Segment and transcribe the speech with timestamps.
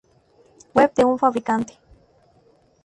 [0.73, 1.77] Web de un fabricante